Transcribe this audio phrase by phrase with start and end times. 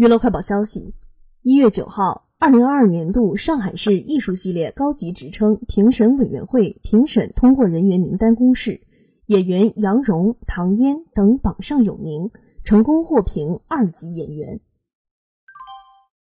[0.00, 0.94] 娱乐快报消息
[1.42, 8.80] 一月九号二零二二年度上海市艺术系列高级职称评审委员会评审通过人员名单公示
[9.26, 12.30] 演员杨蓉唐嫣等榜上有名
[12.64, 14.60] 成功获评二级演员。